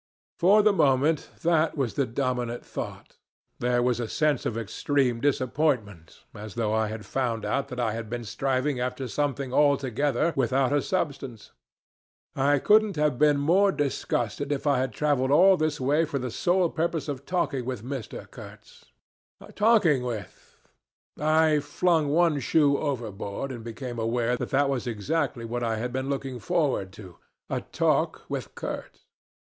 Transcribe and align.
"For 0.39 0.63
the 0.63 0.73
moment 0.73 1.29
that 1.43 1.77
was 1.77 1.93
the 1.93 2.07
dominant 2.07 2.65
thought. 2.65 3.17
There 3.59 3.83
was 3.83 3.99
a 3.99 4.07
sense 4.07 4.47
of 4.47 4.57
extreme 4.57 5.21
disappointment, 5.21 6.23
as 6.33 6.55
though 6.55 6.73
I 6.73 6.87
had 6.87 7.05
found 7.05 7.45
out 7.45 7.79
I 7.79 7.91
had 7.91 8.09
been 8.09 8.23
striving 8.23 8.79
after 8.79 9.07
something 9.07 9.53
altogether 9.53 10.33
without 10.35 10.73
a 10.73 10.81
substance. 10.81 11.51
I 12.35 12.57
couldn't 12.57 12.95
have 12.95 13.19
been 13.19 13.37
more 13.37 13.71
disgusted 13.71 14.51
if 14.51 14.65
I 14.65 14.79
had 14.79 14.91
traveled 14.91 15.29
all 15.29 15.55
this 15.55 15.79
way 15.79 16.03
for 16.05 16.17
the 16.17 16.31
sole 16.31 16.71
purpose 16.71 17.07
of 17.07 17.23
talking 17.27 17.63
with 17.63 17.83
Mr. 17.85 18.25
Kurtz. 18.31 18.85
Talking 19.53 20.01
with.... 20.01 20.65
I 21.19 21.59
flung 21.59 22.07
one 22.07 22.39
shoe 22.39 22.75
overboard, 22.75 23.51
and 23.51 23.63
became 23.63 23.99
aware 23.99 24.35
that 24.35 24.49
that 24.49 24.67
was 24.67 24.87
exactly 24.87 25.45
what 25.45 25.61
I 25.61 25.75
had 25.75 25.93
been 25.93 26.09
looking 26.09 26.39
forward 26.39 26.91
to 26.93 27.17
a 27.51 27.61
talk 27.61 28.23
with 28.29 28.55
Kurtz. 28.55 29.01